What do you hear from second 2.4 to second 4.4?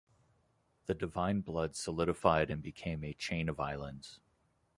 and became a chain of islands.